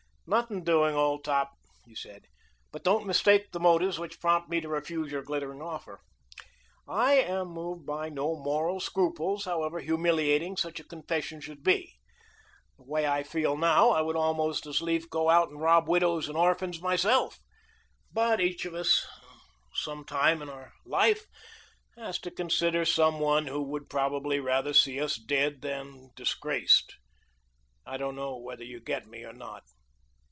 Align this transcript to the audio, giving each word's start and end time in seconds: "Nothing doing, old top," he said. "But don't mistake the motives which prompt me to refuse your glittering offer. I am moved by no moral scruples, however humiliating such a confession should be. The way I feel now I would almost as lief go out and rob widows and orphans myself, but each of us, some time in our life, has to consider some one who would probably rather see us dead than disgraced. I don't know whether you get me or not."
"Nothing 0.27 0.63
doing, 0.63 0.95
old 0.95 1.25
top," 1.25 1.51
he 1.83 1.93
said. 1.93 2.23
"But 2.71 2.85
don't 2.85 3.05
mistake 3.05 3.51
the 3.51 3.59
motives 3.59 3.99
which 3.99 4.21
prompt 4.21 4.47
me 4.47 4.61
to 4.61 4.69
refuse 4.69 5.11
your 5.11 5.23
glittering 5.23 5.61
offer. 5.61 5.99
I 6.87 7.15
am 7.15 7.49
moved 7.49 7.85
by 7.85 8.07
no 8.07 8.37
moral 8.37 8.79
scruples, 8.79 9.43
however 9.43 9.81
humiliating 9.81 10.55
such 10.55 10.79
a 10.79 10.85
confession 10.85 11.41
should 11.41 11.65
be. 11.65 11.97
The 12.77 12.85
way 12.85 13.05
I 13.05 13.23
feel 13.23 13.57
now 13.57 13.89
I 13.89 14.01
would 14.01 14.15
almost 14.15 14.65
as 14.65 14.81
lief 14.81 15.09
go 15.09 15.29
out 15.29 15.49
and 15.49 15.59
rob 15.59 15.89
widows 15.89 16.29
and 16.29 16.37
orphans 16.37 16.81
myself, 16.81 17.41
but 18.13 18.39
each 18.39 18.63
of 18.63 18.73
us, 18.73 19.05
some 19.73 20.05
time 20.05 20.41
in 20.41 20.47
our 20.47 20.71
life, 20.85 21.25
has 21.97 22.17
to 22.19 22.31
consider 22.31 22.85
some 22.85 23.19
one 23.19 23.47
who 23.47 23.61
would 23.61 23.89
probably 23.89 24.39
rather 24.39 24.71
see 24.71 24.97
us 25.01 25.17
dead 25.17 25.61
than 25.61 26.11
disgraced. 26.15 26.95
I 27.85 27.97
don't 27.97 28.15
know 28.15 28.37
whether 28.37 28.63
you 28.63 28.79
get 28.79 29.05
me 29.05 29.25
or 29.25 29.33
not." 29.33 29.63